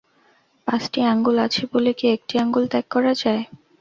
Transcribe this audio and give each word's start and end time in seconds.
পাঁচটি 0.67 0.99
আঙুল 1.11 1.35
আছে 1.45 1.61
বলে 1.71 1.91
কি 1.97 2.05
একটি 2.15 2.33
আঙুল 2.43 2.63
ত্যাগ 2.71 2.85
করা 2.93 3.13
যায়। 3.21 3.41